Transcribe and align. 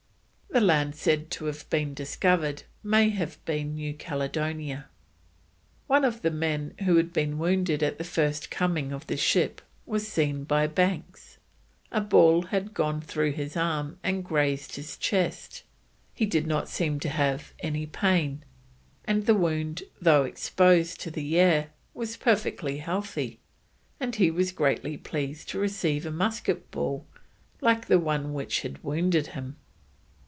The 0.53 0.59
land 0.59 0.95
said 0.97 1.31
to 1.31 1.45
have 1.45 1.69
been 1.69 1.93
discovered 1.93 2.63
may 2.83 3.07
have 3.11 3.43
been 3.45 3.75
New 3.75 3.93
Caledonia. 3.93 4.89
One 5.87 6.03
of 6.03 6.23
the 6.23 6.29
men 6.29 6.73
who 6.83 6.97
had 6.97 7.13
been 7.13 7.37
wounded 7.37 7.81
at 7.81 7.97
the 7.97 8.03
first 8.03 8.51
coming 8.51 8.91
of 8.91 9.07
the 9.07 9.15
ship 9.15 9.61
was 9.85 10.09
seen 10.09 10.43
by 10.43 10.67
Banks. 10.67 11.37
A 11.89 12.01
ball 12.01 12.41
had 12.47 12.73
gone 12.73 12.99
through 12.99 13.31
his 13.31 13.55
arm 13.55 13.97
and 14.03 14.25
grazed 14.25 14.75
his 14.75 14.97
chest. 14.97 15.63
He 16.13 16.25
did 16.25 16.45
not 16.45 16.67
seem 16.67 16.99
to 16.99 17.09
have 17.09 17.53
any 17.59 17.85
pain, 17.85 18.43
and 19.05 19.25
the 19.25 19.35
wound 19.35 19.83
though 20.01 20.25
exposed 20.25 20.99
to 20.99 21.09
the 21.11 21.39
air, 21.39 21.69
was 21.93 22.17
perfectly 22.17 22.79
healthy, 22.79 23.39
and 24.01 24.15
he 24.17 24.29
was 24.29 24.51
greatly 24.51 24.97
pleased 24.97 25.47
to 25.47 25.59
receive 25.59 26.05
a 26.05 26.11
musket 26.11 26.71
ball 26.71 27.07
like 27.61 27.85
the 27.85 27.99
one 27.99 28.33
which 28.33 28.63
had 28.63 28.83
wounded 28.83 29.27
him. 29.27 29.55